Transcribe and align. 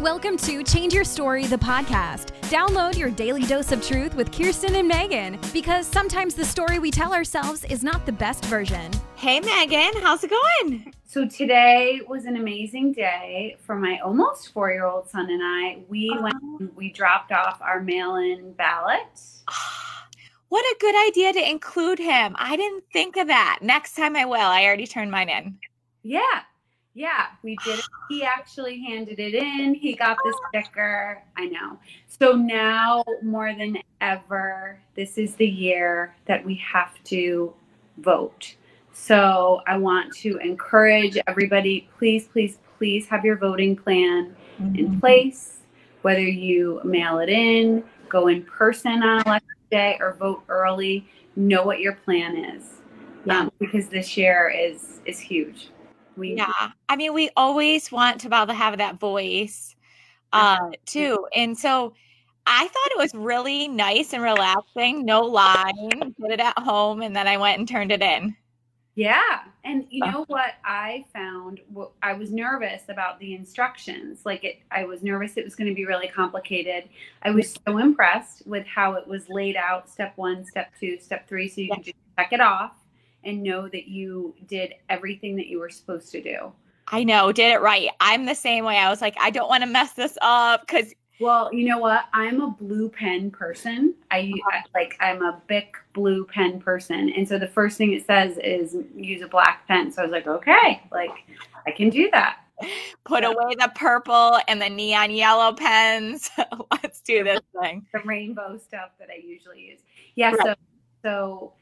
Welcome 0.00 0.36
to 0.38 0.62
Change 0.62 0.94
Your 0.94 1.02
Story, 1.02 1.46
the 1.46 1.56
podcast. 1.56 2.28
Download 2.42 2.96
your 2.96 3.10
daily 3.10 3.42
dose 3.42 3.72
of 3.72 3.84
truth 3.84 4.14
with 4.14 4.30
Kirsten 4.30 4.76
and 4.76 4.86
Megan 4.86 5.40
because 5.52 5.88
sometimes 5.88 6.34
the 6.36 6.44
story 6.44 6.78
we 6.78 6.90
tell 6.92 7.12
ourselves 7.12 7.64
is 7.64 7.82
not 7.82 8.06
the 8.06 8.12
best 8.12 8.44
version. 8.44 8.92
Hey, 9.16 9.40
Megan, 9.40 10.00
how's 10.00 10.22
it 10.22 10.30
going? 10.30 10.92
So 11.04 11.26
today 11.26 12.00
was 12.06 12.26
an 12.26 12.36
amazing 12.36 12.92
day 12.92 13.56
for 13.66 13.74
my 13.74 13.98
almost 13.98 14.52
four-year-old 14.52 15.08
son 15.10 15.30
and 15.30 15.42
I. 15.42 15.78
We 15.88 16.14
Oh. 16.16 16.22
went, 16.22 16.76
we 16.76 16.92
dropped 16.92 17.32
off 17.32 17.60
our 17.60 17.80
mail-in 17.80 18.52
ballot. 18.52 19.20
Ah, 19.48 20.06
what 20.48 20.64
a 20.64 20.76
good 20.78 21.08
idea 21.08 21.32
to 21.32 21.50
include 21.50 21.98
him. 21.98 22.36
I 22.38 22.56
didn't 22.56 22.84
think 22.92 23.16
of 23.16 23.26
that. 23.26 23.60
Next 23.62 23.96
time 23.96 24.14
I 24.14 24.26
will. 24.26 24.36
I 24.36 24.64
already 24.64 24.86
turned 24.86 25.10
mine 25.10 25.28
in. 25.28 25.58
Yeah, 26.04 26.42
yeah, 26.98 27.26
we 27.42 27.56
did 27.64 27.78
it. 27.78 27.84
He 28.08 28.22
actually 28.24 28.82
handed 28.82 29.20
it 29.20 29.34
in. 29.34 29.74
He 29.74 29.94
got 29.94 30.16
the 30.24 30.34
sticker. 30.48 31.22
I 31.36 31.44
know. 31.46 31.78
So 32.06 32.32
now 32.32 33.04
more 33.22 33.52
than 33.54 33.76
ever, 34.00 34.80
this 34.94 35.18
is 35.18 35.34
the 35.34 35.46
year 35.46 36.14
that 36.24 36.42
we 36.42 36.54
have 36.54 36.92
to 37.04 37.52
vote. 37.98 38.56
So 38.94 39.60
I 39.66 39.76
want 39.76 40.14
to 40.16 40.38
encourage 40.38 41.18
everybody, 41.26 41.86
please, 41.98 42.28
please, 42.28 42.58
please 42.78 43.06
have 43.08 43.26
your 43.26 43.36
voting 43.36 43.76
plan 43.76 44.34
in 44.74 44.98
place, 45.00 45.58
whether 46.00 46.22
you 46.22 46.80
mail 46.82 47.18
it 47.18 47.28
in, 47.28 47.84
go 48.08 48.28
in 48.28 48.42
person 48.44 49.02
on 49.02 49.20
election 49.20 49.48
day, 49.70 49.98
or 50.00 50.14
vote 50.14 50.42
early. 50.48 51.06
Know 51.36 51.62
what 51.62 51.78
your 51.80 51.92
plan 51.92 52.36
is, 52.36 52.80
Yeah. 53.26 53.40
um, 53.40 53.52
because 53.60 53.88
this 53.88 54.16
year 54.16 54.48
is 54.48 55.00
is 55.04 55.20
huge. 55.20 55.68
We 56.18 56.34
Yeah. 56.34 56.70
I 56.88 56.96
mean, 56.96 57.14
we 57.14 57.30
always 57.36 57.90
want 57.92 58.20
to 58.22 58.28
be 58.28 58.36
able 58.36 58.48
to 58.48 58.54
have 58.54 58.78
that 58.78 58.98
voice 58.98 59.74
uh, 60.32 60.70
too. 60.84 61.26
And 61.34 61.56
so 61.56 61.94
I 62.46 62.66
thought 62.66 62.90
it 62.90 62.98
was 62.98 63.14
really 63.14 63.68
nice 63.68 64.12
and 64.12 64.22
relaxing. 64.22 65.04
No 65.04 65.20
line, 65.20 65.88
did 65.90 66.30
it 66.30 66.40
at 66.40 66.58
home, 66.58 67.02
and 67.02 67.14
then 67.14 67.28
I 67.28 67.36
went 67.36 67.58
and 67.58 67.68
turned 67.68 67.92
it 67.92 68.02
in. 68.02 68.36
Yeah. 68.94 69.42
And 69.64 69.86
you 69.90 70.04
know 70.04 70.24
what 70.26 70.54
I 70.64 71.04
found? 71.12 71.60
I 72.02 72.14
was 72.14 72.32
nervous 72.32 72.82
about 72.88 73.20
the 73.20 73.34
instructions. 73.34 74.22
Like 74.24 74.42
it, 74.42 74.58
I 74.72 74.84
was 74.86 75.04
nervous 75.04 75.36
it 75.36 75.44
was 75.44 75.54
going 75.54 75.68
to 75.68 75.74
be 75.74 75.84
really 75.84 76.08
complicated. 76.08 76.88
I 77.22 77.30
was 77.30 77.54
so 77.64 77.78
impressed 77.78 78.44
with 78.44 78.66
how 78.66 78.94
it 78.94 79.06
was 79.06 79.28
laid 79.28 79.54
out 79.54 79.88
step 79.88 80.14
one, 80.16 80.44
step 80.44 80.72
two, 80.80 80.98
step 80.98 81.28
three. 81.28 81.48
So 81.48 81.60
you 81.60 81.70
can 81.72 81.82
just 81.84 81.96
check 82.18 82.32
it 82.32 82.40
off 82.40 82.72
and 83.28 83.42
know 83.42 83.68
that 83.68 83.86
you 83.88 84.34
did 84.46 84.74
everything 84.88 85.36
that 85.36 85.46
you 85.46 85.58
were 85.60 85.70
supposed 85.70 86.10
to 86.12 86.22
do. 86.22 86.52
I 86.88 87.04
know, 87.04 87.32
did 87.32 87.52
it 87.52 87.60
right. 87.60 87.90
I'm 88.00 88.24
the 88.24 88.34
same 88.34 88.64
way. 88.64 88.78
I 88.78 88.88
was 88.88 89.00
like, 89.02 89.14
I 89.20 89.30
don't 89.30 89.48
want 89.48 89.62
to 89.62 89.68
mess 89.68 89.92
this 89.92 90.16
up 90.22 90.62
because 90.66 90.94
Well, 91.20 91.52
you 91.52 91.66
know 91.68 91.78
what? 91.78 92.06
I'm 92.14 92.40
a 92.40 92.50
blue 92.50 92.88
pen 92.88 93.30
person. 93.30 93.94
I, 94.10 94.32
uh-huh. 94.34 94.60
I 94.74 94.78
like 94.78 94.96
I'm 95.00 95.22
a 95.22 95.42
Bic 95.48 95.74
blue 95.92 96.24
pen 96.24 96.60
person, 96.60 97.12
and 97.14 97.28
so 97.28 97.38
the 97.38 97.48
first 97.48 97.76
thing 97.76 97.92
it 97.92 98.06
says 98.06 98.38
is 98.42 98.76
use 98.96 99.20
a 99.22 99.28
black 99.28 99.66
pen. 99.68 99.92
So 99.92 100.00
I 100.02 100.04
was 100.06 100.12
like, 100.12 100.26
okay, 100.26 100.82
like 100.90 101.10
I 101.66 101.72
can 101.72 101.90
do 101.90 102.08
that. 102.12 102.38
put 103.04 103.22
Yeah. 103.22 103.28
away 103.30 103.54
the 103.58 103.70
purple 103.74 104.38
and 104.48 104.60
the 104.62 104.68
neon 104.70 105.10
yellow 105.10 105.52
pens. 105.52 106.30
Let's 106.70 107.00
do 107.02 107.22
this 107.24 107.40
thing. 107.60 107.86
the 107.92 108.00
rainbow 108.04 108.56
stuff 108.58 108.90
that 108.98 109.08
I 109.10 109.20
usually 109.22 109.60
use. 109.60 109.80
Yeah, 110.14 110.30
Right. 110.30 110.40
so 110.46 110.54
so 111.02 111.52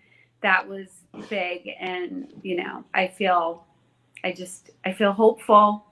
that 0.47 0.69
was 0.69 1.01
big 1.29 1.69
and 1.81 2.33
you 2.43 2.55
know, 2.57 2.85
I 2.95 3.09
feel 3.09 3.67
I 4.23 4.31
just 4.31 4.71
I 4.85 4.93
feel 4.93 5.11
hopeful. 5.13 5.85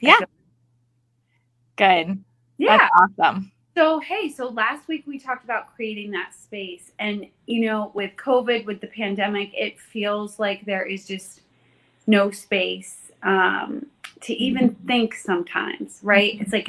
Yeah. 0.00 0.18
feel- 0.18 0.28
Good. 1.76 2.22
yeah. 2.58 2.76
That's 2.76 2.90
awesome. 3.18 3.50
So 3.74 4.00
hey, 4.00 4.28
so 4.28 4.48
last 4.50 4.86
week 4.86 5.04
we 5.06 5.18
talked 5.18 5.44
about 5.44 5.74
creating 5.74 6.10
that 6.10 6.34
space 6.34 6.92
and 6.98 7.26
you 7.46 7.60
know, 7.64 7.90
with 7.94 8.10
COVID, 8.16 8.66
with 8.66 8.82
the 8.82 8.88
pandemic, 8.88 9.50
it 9.54 9.80
feels 9.80 10.38
like 10.38 10.66
there 10.66 10.84
is 10.84 11.06
just 11.06 11.40
no 12.06 12.30
space 12.30 13.10
um 13.22 13.86
to 14.20 14.34
even 14.34 14.74
think 14.86 15.14
sometimes, 15.14 16.00
right? 16.02 16.38
It's 16.38 16.52
like 16.52 16.68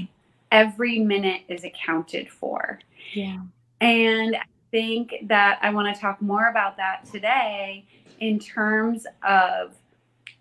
every 0.49 0.99
minute 0.99 1.41
is 1.49 1.65
accounted 1.65 2.29
for. 2.29 2.79
Yeah. 3.13 3.41
And 3.81 4.37
think 4.73 5.13
that 5.27 5.59
I 5.61 5.69
want 5.69 5.93
to 5.93 6.01
talk 6.01 6.19
more 6.19 6.49
about 6.49 6.75
that 6.77 7.05
today 7.11 7.85
in 8.19 8.39
terms 8.39 9.05
of 9.21 9.75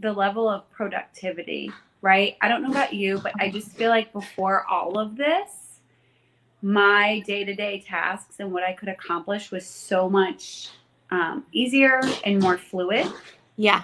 the 0.00 0.12
level 0.12 0.48
of 0.48 0.68
productivity, 0.70 1.70
right? 2.00 2.36
I 2.40 2.48
don't 2.48 2.62
know 2.62 2.70
about 2.70 2.94
you, 2.94 3.18
but 3.18 3.34
I 3.38 3.50
just 3.50 3.72
feel 3.72 3.90
like 3.90 4.12
before 4.12 4.66
all 4.66 4.98
of 4.98 5.16
this, 5.16 5.80
my 6.62 7.20
day 7.26 7.44
to 7.44 7.54
day 7.54 7.84
tasks 7.86 8.36
and 8.40 8.50
what 8.50 8.62
I 8.62 8.72
could 8.72 8.88
accomplish 8.88 9.50
was 9.50 9.66
so 9.66 10.08
much 10.08 10.70
um, 11.10 11.44
easier 11.52 12.00
and 12.24 12.40
more 12.40 12.56
fluid. 12.56 13.06
Yeah. 13.56 13.82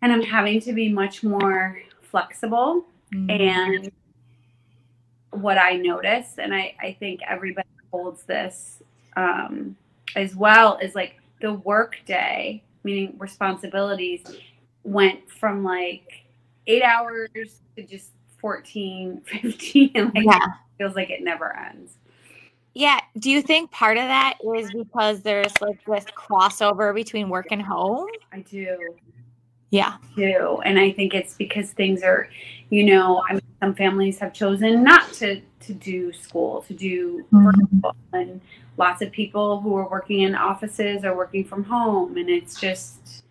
And 0.00 0.12
I'm 0.12 0.22
having 0.22 0.60
to 0.62 0.72
be 0.72 0.88
much 0.88 1.22
more 1.22 1.78
flexible 2.00 2.86
Mm-hmm. 3.14 3.30
and 3.30 3.92
what 5.30 5.58
I 5.58 5.76
notice, 5.76 6.38
and 6.38 6.52
I, 6.52 6.74
I 6.80 6.96
think 6.98 7.20
everybody 7.26 7.68
holds 7.92 8.24
this 8.24 8.82
um, 9.16 9.76
as 10.14 10.36
well, 10.36 10.78
is 10.80 10.94
like 10.94 11.16
the 11.40 11.54
work 11.54 11.98
day, 12.06 12.62
meaning 12.84 13.14
responsibilities, 13.18 14.22
went 14.84 15.28
from 15.30 15.64
like 15.64 16.24
eight 16.66 16.82
hours 16.82 17.30
to 17.76 17.82
just 17.82 18.10
14, 18.38 19.20
15. 19.42 19.90
and 19.94 20.14
like 20.14 20.24
yeah. 20.24 20.36
it 20.36 20.78
feels 20.78 20.94
like 20.94 21.10
it 21.10 21.22
never 21.22 21.56
ends. 21.56 21.96
Yeah. 22.74 23.00
Do 23.18 23.30
you 23.30 23.40
think 23.40 23.70
part 23.70 23.96
of 23.96 24.04
that 24.04 24.36
is 24.54 24.70
because 24.70 25.22
there's 25.22 25.52
like 25.62 25.82
this 25.86 26.04
crossover 26.14 26.94
between 26.94 27.30
work 27.30 27.46
and 27.50 27.62
home? 27.62 28.08
I 28.32 28.40
do. 28.40 28.76
Yeah. 29.76 29.96
too. 30.14 30.60
And 30.64 30.78
I 30.78 30.90
think 30.92 31.14
it's 31.14 31.34
because 31.34 31.70
things 31.72 32.02
are, 32.02 32.28
you 32.70 32.84
know, 32.84 33.22
I 33.28 33.34
mean, 33.34 33.42
some 33.60 33.74
families 33.74 34.18
have 34.18 34.32
chosen 34.32 34.82
not 34.82 35.12
to 35.14 35.40
to 35.60 35.72
do 35.74 36.12
school, 36.12 36.62
to 36.62 36.74
do 36.74 37.24
virtual, 37.32 37.70
mm-hmm. 37.82 38.14
and 38.16 38.40
lots 38.76 39.02
of 39.02 39.10
people 39.10 39.60
who 39.60 39.74
are 39.76 39.88
working 39.88 40.20
in 40.20 40.34
offices 40.34 41.04
are 41.04 41.16
working 41.16 41.44
from 41.44 41.64
home, 41.64 42.16
and 42.16 42.28
it's 42.28 42.60
just 42.60 43.24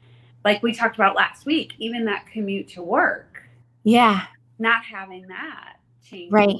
like 0.44 0.62
we 0.62 0.74
talked 0.74 0.96
about 0.96 1.16
last 1.16 1.46
week. 1.46 1.74
Even 1.80 2.06
that 2.06 2.26
commute 2.32 2.68
to 2.70 2.82
work, 2.82 3.44
Yeah. 3.84 4.26
not 4.60 4.84
having 4.84 5.28
that 5.28 5.78
change, 6.04 6.32
Right. 6.32 6.58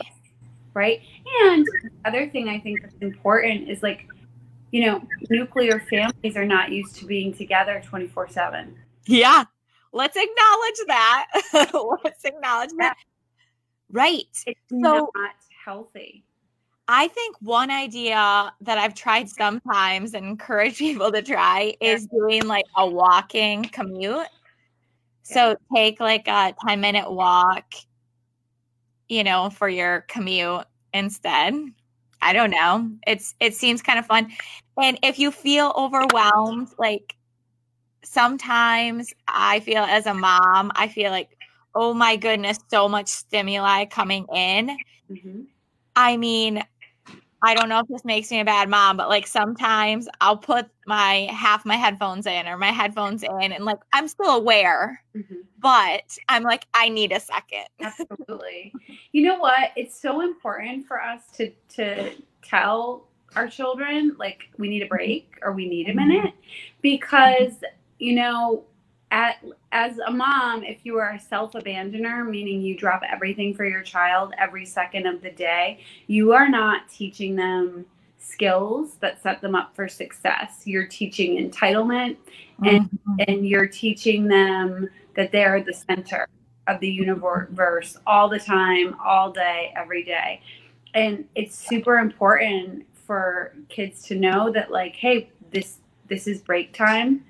right? 0.74 1.02
And 1.44 1.66
the 1.66 1.90
other 2.06 2.30
thing 2.30 2.48
I 2.48 2.60
think 2.60 2.82
that's 2.82 2.96
important 3.02 3.70
is 3.70 3.84
like, 3.84 4.08
you 4.72 4.86
know, 4.86 5.02
nuclear 5.30 5.80
families 5.90 6.38
are 6.38 6.46
not 6.46 6.72
used 6.72 6.96
to 6.98 7.06
being 7.06 7.34
together 7.34 7.82
twenty 7.86 8.08
four 8.08 8.28
seven. 8.30 8.76
Yeah. 9.08 9.44
Let's 9.96 10.18
acknowledge 10.18 10.88
that. 10.88 11.28
Let's 12.04 12.26
acknowledge 12.26 12.72
that. 12.80 12.96
Right. 13.90 14.26
It's 14.46 14.60
So- 14.70 15.10
not 15.16 15.36
healthy. 15.64 16.24
I 16.88 17.08
think 17.08 17.36
one 17.42 17.72
idea 17.72 18.54
that 18.62 18.78
I've 18.78 18.94
tried 18.94 19.28
sometimes 19.28 20.14
and 20.14 20.24
encourage 20.24 20.78
people 20.78 21.12
to 21.12 21.22
try 21.24 21.74
is 21.82 22.06
doing 22.08 22.46
like 22.46 22.66
a 22.78 22.88
walking 22.88 23.64
commute. 23.64 24.28
So 25.24 25.56
take 25.74 26.00
like 26.00 26.28
a 26.28 26.54
10 26.68 26.80
minute 26.80 27.10
walk, 27.12 27.74
you 29.10 29.24
know, 29.24 29.50
for 29.50 29.68
your 29.68 30.02
commute 30.02 30.66
instead. 30.94 31.56
I 32.22 32.34
don't 32.34 32.52
know. 32.52 32.92
It's 33.08 33.34
it 33.40 33.56
seems 33.56 33.82
kind 33.82 33.98
of 33.98 34.06
fun. 34.06 34.32
And 34.80 35.00
if 35.02 35.18
you 35.18 35.32
feel 35.32 35.74
overwhelmed, 35.76 36.68
like 36.78 37.16
sometimes 38.06 39.14
I 39.28 39.60
feel 39.62 39.84
as 39.84 40.06
a 40.06 40.14
mom, 40.14 40.72
I 40.76 40.88
feel 40.88 41.12
like, 41.12 41.38
oh 41.74 41.94
my 41.94 42.16
goodness, 42.16 42.60
so 42.70 42.88
much 42.88 43.08
stimuli 43.08 43.86
coming 43.86 44.26
in. 44.34 44.78
hmm 45.10 45.42
I 45.98 46.18
mean, 46.18 46.62
I 47.42 47.54
don't 47.54 47.70
know 47.70 47.80
if 47.80 47.88
this 47.88 48.04
makes 48.04 48.32
me 48.32 48.40
a 48.40 48.46
bad 48.46 48.70
mom, 48.70 48.98
but 48.98 49.08
like 49.08 49.28
sometimes 49.28 50.08
I'll 50.20 50.38
put 50.38 50.68
my 50.88 51.28
half 51.32 51.66
my 51.66 51.76
headphones 51.76 52.26
in 52.26 52.48
or 52.48 52.58
my 52.58 52.72
headphones 52.72 53.24
in 53.24 53.52
and 53.52 53.66
like 53.66 53.78
I'm 53.94 54.08
still 54.08 54.36
aware, 54.36 55.02
hmm 55.14 55.22
but 55.60 56.18
I'm 56.30 56.44
like, 56.44 56.68
I 56.76 56.90
need 56.90 57.12
a 57.12 57.20
second. 57.20 57.66
Absolutely. 57.82 58.72
You 59.14 59.24
know 59.24 59.40
what? 59.40 59.72
It's 59.76 60.00
so 60.00 60.22
important 60.22 60.86
for 60.86 61.02
us 61.02 61.22
to 61.38 61.52
to 61.76 62.12
tell 62.44 63.08
our 63.36 63.48
children 63.48 64.16
like 64.20 64.50
we 64.58 64.68
need 64.70 64.84
a 64.84 64.88
break 64.88 65.38
or 65.42 65.54
we 65.54 65.68
need 65.68 65.90
a 65.90 65.94
minute 65.94 66.34
because 66.82 67.64
you 68.00 68.14
know 68.16 68.64
at 69.12 69.44
as 69.72 69.98
a 70.00 70.12
mom 70.12 70.64
if 70.64 70.80
you 70.84 70.98
are 70.98 71.12
a 71.12 71.20
self-abandoner 71.20 72.28
meaning 72.30 72.62
you 72.62 72.76
drop 72.76 73.02
everything 73.08 73.54
for 73.54 73.66
your 73.66 73.82
child 73.84 74.34
every 74.38 74.66
second 74.66 75.06
of 75.06 75.22
the 75.22 75.32
day 75.32 75.80
you 76.08 76.34
are 76.34 76.50
not 76.50 76.90
teaching 76.90 77.36
them 77.36 77.86
skills 78.18 78.96
that 79.00 79.22
set 79.22 79.40
them 79.42 79.54
up 79.56 79.76
for 79.76 79.88
success 79.88 80.64
you're 80.66 80.88
teaching 80.88 81.38
entitlement 81.38 82.18
And- 82.64 82.90
Mhm. 82.90 83.26
and 83.28 83.48
you're 83.48 83.68
teaching 83.68 84.28
them 84.28 84.90
that 85.14 85.32
they're 85.32 85.62
the 85.62 85.74
center 85.74 86.28
of 86.68 86.80
the 86.80 86.90
universe 86.90 87.98
all 88.08 88.28
the 88.30 88.40
time, 88.40 88.96
all 89.04 89.30
day, 89.32 89.72
every 89.76 90.04
day. 90.04 90.42
And 90.94 91.26
it's 91.36 91.56
super 91.56 91.98
important 91.98 92.86
for 92.94 93.54
kids 93.70 94.02
to 94.04 94.16
know 94.16 94.50
that 94.52 94.72
like, 94.72 94.96
hey, 94.96 95.30
this 95.52 95.80
this 96.08 96.28
is 96.28 96.42
break 96.42 96.72
time. 96.74 97.26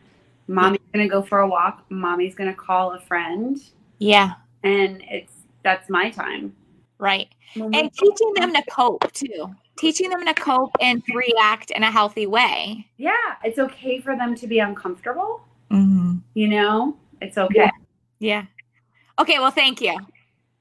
Mommy's 0.47 0.81
gonna 0.93 1.07
go 1.07 1.21
for 1.21 1.39
a 1.39 1.47
walk. 1.47 1.85
Mommy's 1.89 2.35
gonna 2.35 2.53
call 2.53 2.93
a 2.93 2.99
friend. 2.99 3.61
Yeah. 3.99 4.33
And 4.63 5.01
it's 5.09 5.33
that's 5.63 5.89
my 5.89 6.09
time. 6.09 6.55
Right. 6.97 7.27
And 7.55 7.91
teaching 7.93 8.33
them 8.35 8.53
to 8.53 8.63
cope 8.69 9.11
too. 9.13 9.53
Teaching 9.77 10.09
them 10.09 10.25
to 10.25 10.33
cope 10.33 10.75
and 10.79 11.03
react 11.13 11.71
in 11.71 11.83
a 11.83 11.91
healthy 11.91 12.27
way. 12.27 12.87
Yeah, 12.97 13.13
it's 13.43 13.59
okay 13.59 13.99
for 13.99 14.15
them 14.15 14.35
to 14.35 14.47
be 14.47 14.59
uncomfortable. 14.59 15.41
Mm-hmm. 15.71 16.17
You 16.33 16.47
know, 16.47 16.97
it's 17.21 17.37
okay. 17.37 17.69
Yeah. 18.19 18.45
Okay. 19.19 19.39
Well, 19.39 19.51
thank 19.51 19.81
you. 19.81 19.97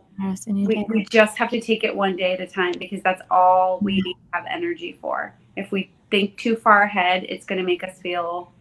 we, 0.46 0.86
we 0.88 1.04
just 1.10 1.36
have 1.38 1.50
to 1.50 1.60
take 1.60 1.82
it 1.82 1.94
one 1.94 2.16
day 2.16 2.34
at 2.34 2.40
a 2.40 2.46
time 2.46 2.74
because 2.78 3.02
that's 3.02 3.22
all 3.30 3.80
we 3.82 4.14
have 4.32 4.44
energy 4.48 4.96
for. 5.00 5.34
If 5.56 5.72
we 5.72 5.90
think 6.10 6.36
too 6.36 6.54
far 6.54 6.82
ahead, 6.82 7.24
it's 7.28 7.44
going 7.44 7.58
to 7.58 7.64
make 7.64 7.82
us 7.82 7.98
feel 7.98 8.52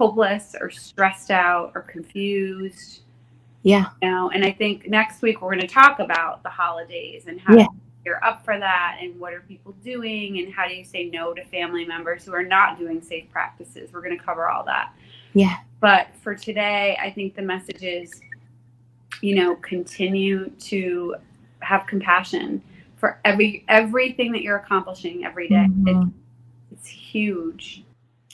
hopeless 0.00 0.56
or 0.58 0.70
stressed 0.70 1.30
out 1.30 1.72
or 1.74 1.82
confused. 1.82 3.02
Yeah. 3.62 3.86
You 4.00 4.10
know, 4.10 4.30
and 4.30 4.42
I 4.42 4.50
think 4.50 4.88
next 4.88 5.20
week 5.20 5.42
we're 5.42 5.50
going 5.54 5.60
to 5.60 5.66
talk 5.66 5.98
about 5.98 6.42
the 6.42 6.48
holidays 6.48 7.24
and 7.26 7.38
how 7.38 7.54
Yeah. 7.54 7.66
you're 8.06 8.24
up 8.24 8.42
for 8.42 8.58
that 8.58 8.96
and 9.02 9.20
what 9.20 9.34
are 9.34 9.40
people 9.42 9.72
doing 9.84 10.38
and 10.38 10.50
how 10.50 10.66
do 10.66 10.74
you 10.74 10.84
say 10.84 11.10
no 11.10 11.34
to 11.34 11.44
family 11.44 11.84
members 11.84 12.24
who 12.24 12.32
are 12.32 12.42
not 12.42 12.78
doing 12.78 13.02
safe 13.02 13.30
practices. 13.30 13.92
We're 13.92 14.00
going 14.00 14.16
to 14.18 14.24
cover 14.24 14.48
all 14.48 14.64
that. 14.64 14.94
Yeah. 15.34 15.56
But 15.80 16.08
for 16.22 16.34
today, 16.34 16.96
I 16.98 17.10
think 17.10 17.34
the 17.36 17.42
message 17.42 17.82
is, 17.82 18.22
you 19.20 19.34
know, 19.34 19.54
continue 19.56 20.48
to 20.60 21.16
have 21.58 21.86
compassion 21.86 22.62
for 22.96 23.20
every 23.26 23.66
everything 23.68 24.32
that 24.32 24.40
you're 24.40 24.56
accomplishing 24.56 25.26
every 25.26 25.48
day. 25.48 25.64
It- 25.64 25.70
Mhm. 25.70 26.12
it's 26.72 26.86
huge. 26.86 27.84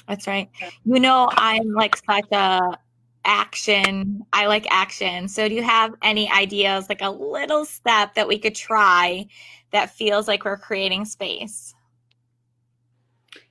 That's 0.08 0.26
right. 0.26 0.48
You 0.84 1.00
know, 1.00 1.28
I'm 1.32 1.72
like 1.72 1.96
such 1.96 2.30
a 2.32 2.78
action. 3.24 4.24
I 4.32 4.46
like 4.46 4.66
action. 4.70 5.28
So, 5.28 5.48
do 5.48 5.54
you 5.54 5.62
have 5.62 5.94
any 6.02 6.30
ideas, 6.30 6.88
like 6.88 7.02
a 7.02 7.10
little 7.10 7.64
step 7.64 8.14
that 8.14 8.28
we 8.28 8.38
could 8.38 8.54
try 8.54 9.26
that 9.72 9.90
feels 9.90 10.28
like 10.28 10.44
we're 10.44 10.56
creating 10.56 11.04
space? 11.04 11.74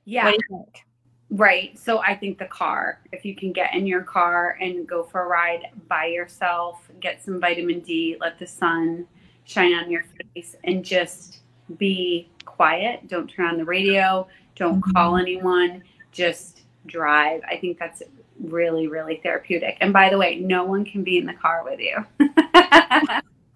Yeah, 0.05 0.25
What 0.25 0.31
do 0.31 0.37
you 0.49 0.57
think? 0.57 0.85
right. 1.31 1.77
So 1.77 1.99
I 1.99 2.15
think 2.15 2.37
the 2.37 2.45
car, 2.45 3.01
if 3.11 3.25
you 3.25 3.35
can 3.35 3.51
get 3.51 3.73
in 3.73 3.85
your 3.87 4.03
car 4.03 4.57
and 4.61 4.87
go 4.87 5.03
for 5.03 5.23
a 5.23 5.27
ride 5.27 5.71
by 5.87 6.05
yourself, 6.05 6.89
get 6.99 7.23
some 7.23 7.39
vitamin 7.41 7.79
D, 7.81 8.15
let 8.21 8.37
the 8.39 8.45
sun 8.47 9.07
shine 9.45 9.73
on 9.73 9.89
your 9.91 10.05
face, 10.35 10.55
and 10.63 10.85
just 10.85 11.39
be 11.77 12.29
quiet. 12.45 13.07
Don't 13.07 13.27
turn 13.27 13.47
on 13.47 13.57
the 13.57 13.65
radio. 13.65 14.27
Don't 14.55 14.79
Mhm. 14.81 14.93
call 14.93 15.17
anyone. 15.17 15.83
Just 16.15 16.61
drive. 16.85 17.41
I 17.49 17.57
think 17.57 17.77
that's 17.77 18.01
really, 18.39 18.87
really 18.87 19.19
therapeutic. 19.21 19.77
And 19.81 19.93
by 19.93 20.09
the 20.09 20.17
way, 20.17 20.37
no 20.37 20.63
one 20.63 20.85
can 20.85 21.03
be 21.03 21.17
in 21.17 21.25
the 21.25 21.33
car 21.33 21.63
with 21.63 21.79
you. 21.79 22.05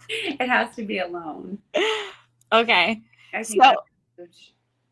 it 0.10 0.50
has 0.50 0.76
to 0.76 0.84
be 0.84 1.00
alone. 1.00 1.60
Okay. 2.52 3.02
I 3.34 3.44
think 3.44 3.64
So- 3.64 4.28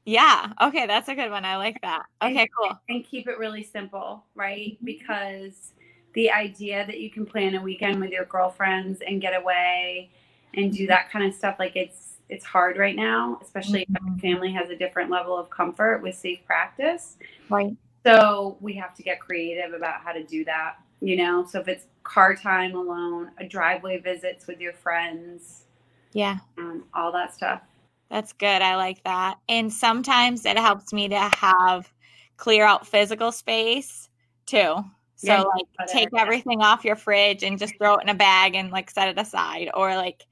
Yeah. 0.06 0.54
Okay. 0.62 0.88
That's 0.88 1.10
a 1.10 1.16
good 1.16 1.32
one. 1.32 1.46
I 1.46 1.58
like 1.58 1.80
that. 1.82 2.06
Okay. 2.24 2.48
Cool. 2.58 2.78
and 2.90 3.04
keep 3.04 3.28
it 3.28 3.38
really 3.38 3.64
simple, 3.64 4.24
right? 4.36 4.74
Mm-hmm. 4.76 4.86
Because 4.86 5.74
the 6.14 6.32
idea 6.32 6.86
that 6.86 7.00
you 7.00 7.10
can 7.12 7.26
plan 7.26 7.56
a 7.56 7.62
weekend 7.62 8.00
with 8.00 8.12
your 8.12 8.26
girlfriends 8.26 9.02
and 9.06 9.22
get 9.22 9.36
away 9.36 10.10
and 10.54 10.72
do 10.72 10.84
mm-hmm. 10.84 10.88
that 10.88 11.12
kind 11.12 11.26
of 11.26 11.34
stuff, 11.34 11.58
like 11.60 11.76
it's 11.76 12.07
it's 12.30 12.46
hard 12.46 12.78
right 12.78 12.96
now, 12.96 13.40
especially 13.42 13.84
if 13.84 13.90
Mhm. 13.90 14.08
your 14.08 14.20
family 14.20 14.52
has 14.52 14.70
a 14.70 14.76
different 14.76 15.10
level 15.10 15.38
of 15.38 15.50
comfort 15.50 16.02
with 16.02 16.16
safe 16.16 16.44
practice. 16.46 17.18
Right. 17.50 17.76
So 18.06 18.58
we 18.62 18.74
have 18.74 18.94
to 18.96 19.04
get 19.04 19.20
creative 19.20 19.74
about 19.74 20.02
how 20.02 20.12
to 20.12 20.24
do 20.24 20.46
that, 20.46 20.78
you 21.02 21.16
know. 21.18 21.46
So 21.46 21.60
if 21.60 21.68
it's 21.68 21.86
car 22.04 22.36
time 22.36 22.76
alone, 22.76 23.32
a 23.38 23.46
driveway 23.46 23.98
visits 24.00 24.48
with 24.48 24.60
your 24.60 24.74
friends, 24.74 25.66
Yeah. 26.14 26.38
um, 26.58 26.86
all 26.94 27.12
that 27.12 27.34
stuff. 27.34 27.62
That's 28.10 28.34
good. 28.34 28.62
I 28.62 28.76
like 28.78 29.04
that. 29.04 29.38
And 29.50 29.72
sometimes 29.72 30.46
it 30.46 30.58
helps 30.58 30.94
me 30.94 31.10
to 31.10 31.20
have 31.38 31.92
clear 32.38 32.64
out 32.64 32.88
physical 32.88 33.32
space 33.32 34.10
too. 34.46 34.76
So 35.16 35.28
Yeah, 35.28 35.42
like 35.42 35.90
take 35.90 36.10
everything 36.18 36.62
off 36.62 36.86
your 36.86 36.96
fridge 36.96 37.44
and 37.44 37.58
just 37.60 37.78
throw 37.78 37.96
it 37.96 38.04
in 38.04 38.10
a 38.10 38.14
bag 38.14 38.56
and 38.56 38.72
like 38.72 38.90
set 38.90 39.10
it 39.10 39.20
aside 39.20 39.70
or 39.74 39.96
like 39.96 40.26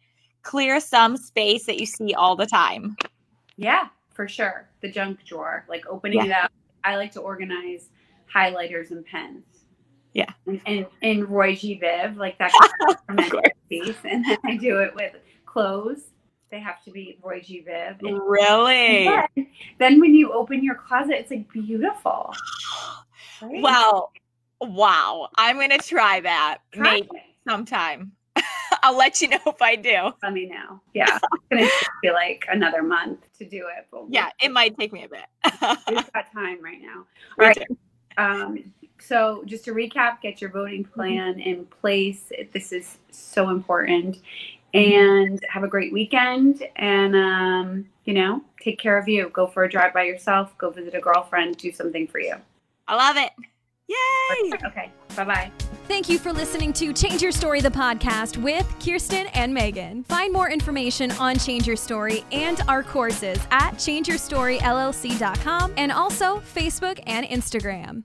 clear 0.45 0.80
some 0.80 1.18
space 1.18 1.65
that 1.65 1.77
you 1.80 1.86
see 1.86 2.13
all 2.13 2.38
the 2.38 2.45
time. 2.45 2.95
Yeah, 3.57 3.88
for 4.13 4.27
sure. 4.30 4.69
The 4.81 4.89
junk 4.89 5.25
drawer, 5.25 5.65
like 5.68 5.86
opening 5.88 6.19
Yeah. 6.19 6.25
it 6.25 6.31
up. 6.45 6.51
I 6.86 6.95
like 6.95 7.12
to 7.13 7.19
organize 7.19 7.89
highlighters 8.33 8.92
and 8.92 9.06
pens. 9.06 9.44
Yeah. 10.13 10.31
And 10.45 10.62
and, 10.65 10.86
and 11.01 11.27
Roy 11.30 11.56
G. 11.56 11.77
Biv, 11.83 12.15
like 12.15 12.38
that 12.38 12.51
kind 13.09 13.19
of 13.19 13.42
piece. 13.69 13.97
And 14.06 14.24
then 14.24 14.38
I 14.45 14.56
do 14.56 14.80
it 14.80 14.95
with 14.95 15.14
clothes. 15.45 16.04
They 16.52 16.59
have 16.59 16.81
to 16.85 16.92
be 16.92 17.18
Roy 17.21 17.42
G. 17.42 17.66
Biv. 17.68 17.99
And 18.02 18.21
Really? 18.21 19.06
then, 19.35 19.47
then 19.80 19.99
when 19.99 20.14
you 20.14 20.31
open 20.31 20.64
your 20.64 20.75
closet, 20.75 21.16
it's 21.19 21.31
like 21.31 21.52
beautiful. 21.52 22.33
Right? 23.42 23.61
Wow. 23.61 24.11
Wow. 24.61 25.28
I'm 25.37 25.59
gonna 25.59 25.78
try 25.78 26.21
that 26.21 26.59
Try 26.71 26.83
maybe 26.94 27.09
it. 27.11 27.23
sometime. 27.49 28.14
I'll 28.85 28.95
let 28.95 29.19
you 29.19 29.27
know 29.30 29.39
if 29.47 29.61
I 29.61 29.75
do. 29.75 30.11
Let 30.21 30.33
me 30.33 30.45
know. 30.45 30.80
Yeah. 30.94 31.18
It's 31.18 31.45
gonna 31.49 31.63
take 31.63 31.89
me 32.04 32.11
like 32.11 32.45
another 32.49 32.83
month 32.83 33.25
to 33.39 33.45
do 33.45 33.68
it. 33.75 33.87
But 33.92 34.06
Yeah, 34.09 34.30
it 34.42 34.51
might 34.51 34.77
take 34.77 34.94
me 34.94 35.04
a 35.04 35.09
bit. 35.09 35.25
we've 35.89 36.13
got 36.13 36.31
time 36.31 36.63
right 36.63 36.81
now. 36.81 37.06
All 37.39 37.47
right. 37.47 37.65
Um, 38.18 38.71
so 38.99 39.44
just 39.45 39.65
to 39.65 39.73
recap, 39.73 40.21
get 40.21 40.39
your 40.39 40.51
voting 40.51 40.85
plan 40.85 41.39
in 41.39 41.65
place. 41.65 42.31
This 42.54 42.71
is 42.71 42.99
so 43.11 43.49
important. 43.49 44.19
And 44.73 45.44
have 45.49 45.63
a 45.63 45.68
great 45.68 45.92
weekend. 45.92 46.63
And 46.75 47.15
um, 47.15 47.85
you 48.04 48.13
know, 48.13 48.42
take 48.61 48.77
care 48.77 48.97
of 48.97 49.07
you. 49.07 49.30
Go 49.30 49.47
for 49.47 49.63
a 49.63 49.69
drive 49.69 49.94
by 49.94 50.04
yourself. 50.04 50.56
Go 50.57 50.69
visit 50.69 50.94
a 50.94 50.99
girlfriend. 50.99 51.57
Do 51.57 51.71
something 51.71 52.07
for 52.07 52.19
you. 52.19 52.35
I 52.87 52.95
love 52.95 53.18
it. 53.18 53.31
Yay! 53.87 54.51
Okay. 54.65 54.92
Bye 55.15 55.23
bye. 55.23 55.51
Thank 55.87 56.09
you 56.09 56.18
for 56.18 56.33
listening 56.33 56.73
to 56.73 56.92
Change 56.94 57.21
Your 57.21 57.31
Story, 57.31 57.61
the 57.61 57.69
podcast 57.69 58.37
with 58.37 58.68
Kirsten 58.83 59.27
and 59.27 59.54
Megan. 59.54 60.04
Find 60.06 60.33
more 60.33 60.49
information 60.49 61.11
on 61.11 61.37
Change 61.37 61.68
Your 61.68 61.75
Story 61.77 62.25
and 62.31 62.59
our 62.68 62.81
courses 62.81 63.37
at 63.51 63.75
changeyourstoryllc.com 63.75 65.73
and 65.77 65.92
also 65.92 66.39
Facebook 66.39 66.99
and 67.06 67.27
Instagram. 67.27 68.04